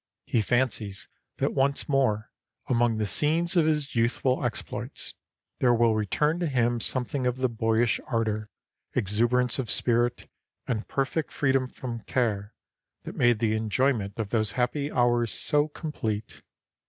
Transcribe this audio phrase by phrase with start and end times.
[0.25, 1.07] He fancies
[1.37, 2.31] that once more
[2.67, 5.13] among the scenes of his youthful exploits
[5.59, 8.49] there will return to him something of the boyish ardor,
[8.95, 10.27] exuberance of spirit
[10.65, 12.55] and perfect freedom from care
[13.03, 16.41] that made the enjoyment of those happy hours so complete.